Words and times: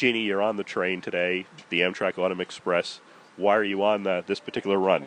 Jeannie, 0.00 0.22
you're 0.22 0.40
on 0.40 0.56
the 0.56 0.64
train 0.64 1.02
today, 1.02 1.44
the 1.68 1.80
Amtrak 1.80 2.16
Autumn 2.16 2.40
Express. 2.40 3.00
Why 3.36 3.54
are 3.54 3.62
you 3.62 3.82
on 3.82 4.06
uh, 4.06 4.22
this 4.26 4.40
particular 4.40 4.78
run? 4.78 5.04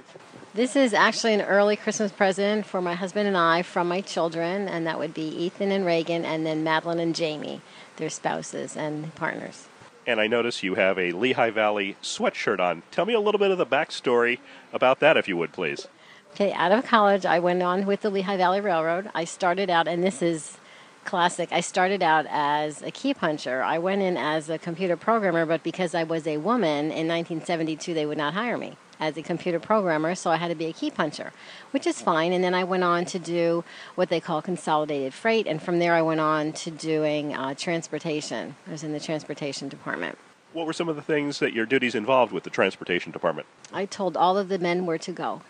This 0.53 0.75
is 0.75 0.93
actually 0.93 1.33
an 1.33 1.41
early 1.41 1.75
Christmas 1.75 2.11
present 2.11 2.67
for 2.67 2.79
my 2.79 2.93
husband 2.93 3.27
and 3.27 3.35
I 3.35 3.63
from 3.63 3.87
my 3.87 4.01
children, 4.01 4.67
and 4.67 4.85
that 4.85 4.99
would 4.99 5.15
be 5.15 5.23
Ethan 5.23 5.71
and 5.71 5.83
Reagan, 5.83 6.25
and 6.25 6.45
then 6.45 6.63
Madeline 6.63 6.99
and 6.99 7.15
Jamie, 7.15 7.61
their 7.95 8.11
spouses 8.11 8.77
and 8.77 9.15
partners. 9.15 9.67
And 10.05 10.21
I 10.21 10.27
notice 10.27 10.61
you 10.61 10.75
have 10.75 10.99
a 10.99 11.11
Lehigh 11.11 11.49
Valley 11.49 11.97
sweatshirt 12.03 12.59
on. 12.59 12.83
Tell 12.91 13.07
me 13.07 13.15
a 13.15 13.19
little 13.19 13.39
bit 13.39 13.49
of 13.49 13.57
the 13.57 13.65
backstory 13.65 14.37
about 14.71 14.99
that, 14.99 15.17
if 15.17 15.27
you 15.27 15.35
would, 15.37 15.53
please. 15.53 15.87
Okay, 16.33 16.53
out 16.53 16.71
of 16.71 16.85
college, 16.85 17.25
I 17.25 17.39
went 17.39 17.63
on 17.63 17.87
with 17.87 18.01
the 18.01 18.11
Lehigh 18.11 18.37
Valley 18.37 18.61
Railroad. 18.61 19.09
I 19.15 19.23
started 19.23 19.71
out, 19.71 19.87
and 19.87 20.03
this 20.03 20.21
is 20.21 20.59
classic. 21.05 21.49
I 21.51 21.61
started 21.61 22.01
out 22.01 22.25
as 22.29 22.81
a 22.81 22.91
key 22.91 23.13
puncher. 23.13 23.61
I 23.61 23.77
went 23.77 24.01
in 24.01 24.17
as 24.17 24.49
a 24.49 24.57
computer 24.57 24.97
programmer, 24.97 25.45
but 25.45 25.63
because 25.63 25.95
I 25.95 26.03
was 26.03 26.27
a 26.27 26.37
woman 26.37 26.85
in 26.85 27.07
1972, 27.07 27.93
they 27.93 28.05
would 28.05 28.17
not 28.17 28.33
hire 28.33 28.57
me 28.57 28.77
as 28.99 29.17
a 29.17 29.21
computer 29.21 29.59
programmer, 29.59 30.15
so 30.15 30.31
I 30.31 30.37
had 30.37 30.47
to 30.47 30.55
be 30.55 30.65
a 30.65 30.73
key 30.73 30.89
puncher, 30.89 31.31
which 31.71 31.85
is 31.85 32.01
fine. 32.01 32.31
And 32.31 32.43
then 32.43 32.53
I 32.53 32.63
went 32.63 32.83
on 32.83 33.05
to 33.05 33.19
do 33.19 33.63
what 33.95 34.09
they 34.09 34.19
call 34.19 34.41
consolidated 34.41 35.13
freight, 35.13 35.47
and 35.47 35.61
from 35.61 35.79
there 35.79 35.93
I 35.93 36.01
went 36.01 36.21
on 36.21 36.53
to 36.53 36.71
doing 36.71 37.33
uh, 37.35 37.53
transportation. 37.53 38.55
I 38.67 38.71
was 38.71 38.83
in 38.83 38.93
the 38.93 38.99
transportation 38.99 39.69
department. 39.69 40.17
What 40.53 40.67
were 40.67 40.73
some 40.73 40.87
of 40.87 40.95
the 40.95 41.01
things 41.01 41.39
that 41.39 41.53
your 41.53 41.65
duties 41.65 41.95
involved 41.95 42.31
with 42.31 42.43
the 42.43 42.49
transportation 42.49 43.11
department? 43.11 43.47
I 43.73 43.85
told 43.85 44.15
all 44.15 44.37
of 44.37 44.49
the 44.49 44.59
men 44.59 44.85
where 44.85 44.99
to 44.99 45.11
go. 45.11 45.41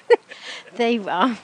they 0.76 0.98
um, 1.00 1.38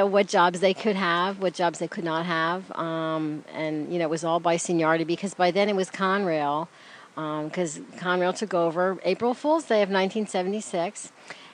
what 0.00 0.26
jobs 0.26 0.60
they 0.60 0.74
could 0.74 0.96
have, 0.96 1.40
what 1.40 1.54
jobs 1.54 1.78
they 1.78 1.88
could 1.88 2.04
not 2.04 2.26
have, 2.26 2.70
um, 2.72 3.44
and 3.54 3.92
you 3.92 3.98
know 3.98 4.04
it 4.04 4.10
was 4.10 4.24
all 4.24 4.40
by 4.40 4.56
seniority 4.56 5.04
because 5.04 5.34
by 5.34 5.50
then 5.50 5.68
it 5.68 5.76
was 5.76 5.90
Conrail, 5.90 6.68
because 7.14 7.78
um, 7.78 7.86
Conrail 7.96 8.36
took 8.36 8.54
over 8.54 8.98
April 9.04 9.34
Fool's 9.34 9.64
Day 9.64 9.82
of 9.82 9.88
1976. 9.88 11.12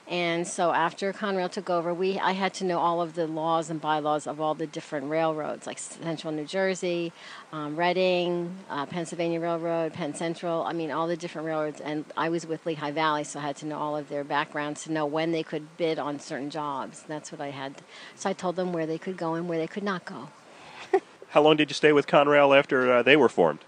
And 0.09 0.47
so 0.47 0.71
after 0.71 1.13
Conrail 1.13 1.51
took 1.51 1.69
over, 1.69 1.93
we 1.93 2.17
I 2.17 2.31
had 2.31 2.55
to 2.55 2.65
know 2.65 2.79
all 2.79 2.99
of 2.99 3.13
the 3.13 3.27
laws 3.27 3.69
and 3.69 3.79
bylaws 3.79 4.25
of 4.25 4.41
all 4.41 4.55
the 4.55 4.65
different 4.65 5.07
railroads, 5.07 5.67
like 5.67 5.77
Central 5.77 6.33
New 6.33 6.45
Jersey, 6.45 7.13
um, 7.53 7.75
Reading, 7.75 8.57
uh, 8.71 8.87
Pennsylvania 8.87 9.39
Railroad, 9.39 9.93
Penn 9.93 10.15
Central. 10.15 10.63
I 10.63 10.73
mean, 10.73 10.89
all 10.89 11.05
the 11.05 11.15
different 11.15 11.45
railroads. 11.45 11.79
And 11.79 12.05
I 12.17 12.29
was 12.29 12.47
with 12.47 12.65
Lehigh 12.65 12.89
Valley, 12.89 13.23
so 13.23 13.37
I 13.37 13.43
had 13.43 13.55
to 13.57 13.67
know 13.67 13.77
all 13.77 13.95
of 13.95 14.09
their 14.09 14.23
backgrounds 14.23 14.83
to 14.85 14.91
know 14.91 15.05
when 15.05 15.31
they 15.31 15.43
could 15.43 15.77
bid 15.77 15.99
on 15.99 16.19
certain 16.19 16.49
jobs. 16.49 17.03
That's 17.07 17.31
what 17.31 17.39
I 17.39 17.51
had. 17.51 17.75
So 18.15 18.31
I 18.31 18.33
told 18.33 18.55
them 18.55 18.73
where 18.73 18.87
they 18.87 18.97
could 18.97 19.15
go 19.15 19.35
and 19.35 19.47
where 19.47 19.59
they 19.59 19.67
could 19.67 19.83
not 19.83 20.05
go. 20.05 20.29
How 21.29 21.43
long 21.43 21.55
did 21.55 21.69
you 21.69 21.75
stay 21.75 21.93
with 21.93 22.07
Conrail 22.07 22.57
after 22.57 22.91
uh, 22.91 23.03
they 23.03 23.15
were 23.15 23.29
formed? 23.29 23.59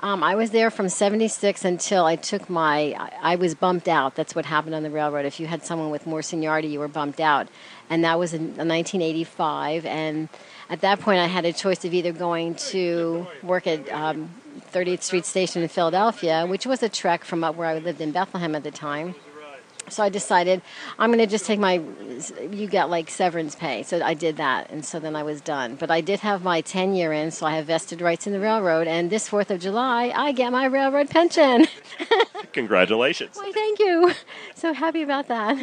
Um, 0.00 0.22
I 0.22 0.36
was 0.36 0.50
there 0.50 0.70
from 0.70 0.88
76 0.88 1.64
until 1.64 2.04
I 2.04 2.14
took 2.14 2.48
my, 2.48 2.94
I, 3.20 3.34
was 3.34 3.56
bumped 3.56 3.88
out. 3.88 4.14
That's 4.14 4.32
what 4.32 4.46
happened 4.46 4.76
on 4.76 4.84
the 4.84 4.90
railroad. 4.90 5.26
If 5.26 5.40
you 5.40 5.48
had 5.48 5.64
someone 5.64 5.90
with 5.90 6.06
more 6.06 6.22
seniority, 6.22 6.68
you 6.68 6.78
were 6.78 6.88
bumped 6.88 7.18
out. 7.18 7.48
And 7.90 8.04
that 8.04 8.16
was 8.16 8.32
in 8.32 8.42
1985. 8.42 9.86
And 9.86 10.28
at 10.70 10.82
that 10.82 11.00
point, 11.00 11.18
I 11.18 11.26
had 11.26 11.44
a 11.44 11.52
choice 11.52 11.84
of 11.84 11.94
either 11.94 12.12
going 12.12 12.54
to 12.70 13.26
work 13.42 13.66
at 13.66 13.90
um, 13.90 14.30
30th 14.72 15.02
Street 15.02 15.26
Station 15.26 15.62
in 15.62 15.68
Philadelphia, 15.68 16.46
which 16.46 16.64
was 16.64 16.80
a 16.82 16.88
trek 16.88 17.24
from 17.24 17.42
up 17.42 17.56
where 17.56 17.66
I 17.66 17.78
lived 17.78 18.00
in 18.00 18.12
Bethlehem 18.12 18.54
at 18.54 18.62
the 18.62 18.70
time 18.70 19.16
so 19.92 20.02
I 20.02 20.08
decided 20.08 20.62
I'm 20.98 21.10
going 21.10 21.18
to 21.18 21.26
just 21.26 21.46
take 21.46 21.58
my, 21.58 21.82
you 22.50 22.66
get 22.66 22.90
like 22.90 23.10
severance 23.10 23.54
pay. 23.54 23.82
So 23.82 24.02
I 24.02 24.14
did 24.14 24.36
that. 24.36 24.70
And 24.70 24.84
so 24.84 24.98
then 25.00 25.16
I 25.16 25.22
was 25.22 25.40
done. 25.40 25.76
But 25.76 25.90
I 25.90 26.00
did 26.00 26.20
have 26.20 26.42
my 26.42 26.60
10 26.60 26.94
year 26.94 27.12
in, 27.12 27.30
so 27.30 27.46
I 27.46 27.56
have 27.56 27.66
vested 27.66 28.00
rights 28.00 28.26
in 28.26 28.32
the 28.32 28.40
railroad. 28.40 28.86
And 28.86 29.10
this 29.10 29.28
4th 29.28 29.50
of 29.50 29.60
July, 29.60 30.12
I 30.14 30.32
get 30.32 30.52
my 30.52 30.66
railroad 30.66 31.10
pension. 31.10 31.66
Congratulations. 32.52 33.36
Why, 33.36 33.52
thank 33.52 33.78
you. 33.78 34.12
So 34.54 34.72
happy 34.72 35.02
about 35.02 35.28
that. 35.28 35.58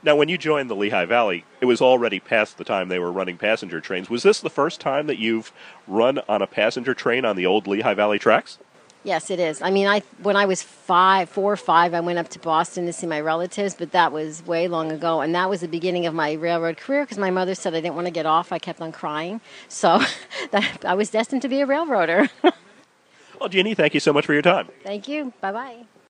Now, 0.00 0.14
when 0.14 0.28
you 0.28 0.38
joined 0.38 0.70
the 0.70 0.76
Lehigh 0.76 1.06
Valley, 1.06 1.44
it 1.60 1.64
was 1.64 1.82
already 1.82 2.20
past 2.20 2.56
the 2.56 2.62
time 2.64 2.88
they 2.88 3.00
were 3.00 3.10
running 3.10 3.36
passenger 3.36 3.80
trains. 3.80 4.08
Was 4.08 4.22
this 4.22 4.40
the 4.40 4.48
first 4.48 4.80
time 4.80 5.08
that 5.08 5.18
you've 5.18 5.52
run 5.88 6.20
on 6.28 6.40
a 6.40 6.46
passenger 6.46 6.94
train 6.94 7.24
on 7.24 7.34
the 7.34 7.46
old 7.46 7.66
Lehigh 7.66 7.94
Valley 7.94 8.20
tracks? 8.20 8.58
Yes, 9.04 9.30
it 9.30 9.38
is. 9.38 9.62
I 9.62 9.70
mean, 9.70 9.86
I 9.86 10.02
when 10.22 10.36
I 10.36 10.44
was 10.44 10.62
five, 10.62 11.28
four 11.28 11.52
or 11.52 11.56
five, 11.56 11.94
I 11.94 12.00
went 12.00 12.18
up 12.18 12.28
to 12.30 12.38
Boston 12.38 12.86
to 12.86 12.92
see 12.92 13.06
my 13.06 13.20
relatives, 13.20 13.74
but 13.74 13.92
that 13.92 14.12
was 14.12 14.44
way 14.44 14.68
long 14.68 14.90
ago, 14.90 15.20
and 15.20 15.34
that 15.34 15.48
was 15.48 15.60
the 15.60 15.68
beginning 15.68 16.06
of 16.06 16.14
my 16.14 16.32
railroad 16.32 16.76
career 16.76 17.04
because 17.04 17.18
my 17.18 17.30
mother 17.30 17.54
said 17.54 17.74
I 17.74 17.80
didn't 17.80 17.94
want 17.94 18.06
to 18.06 18.12
get 18.12 18.26
off. 18.26 18.52
I 18.52 18.58
kept 18.58 18.80
on 18.80 18.92
crying, 18.92 19.40
so 19.68 20.00
that, 20.50 20.84
I 20.84 20.94
was 20.94 21.10
destined 21.10 21.42
to 21.42 21.48
be 21.48 21.60
a 21.60 21.66
railroader. 21.66 22.28
well, 23.40 23.48
Jeannie, 23.48 23.74
thank 23.74 23.94
you 23.94 24.00
so 24.00 24.12
much 24.12 24.26
for 24.26 24.32
your 24.32 24.42
time. 24.42 24.68
Thank 24.82 25.08
you. 25.08 25.32
Bye 25.40 25.52
bye. 25.52 25.97